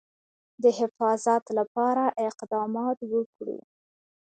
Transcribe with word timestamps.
د 0.61 0.63
حفاظت 0.79 1.43
لپاره 1.57 2.03
اقدامات 2.29 2.97
وکړو. 3.13 3.57